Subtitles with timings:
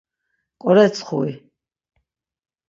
[0.61, 1.31] K̆oretsxuy.